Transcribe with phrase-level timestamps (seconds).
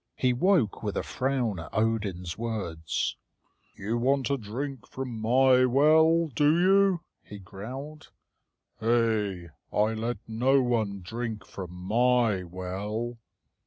[0.15, 3.15] He woke with a frown at Odin's words.
[3.75, 8.09] "You want a drink from my well, do you?" he growled.
[8.79, 9.49] "Hey!
[9.71, 13.19] I let no one drink from my well."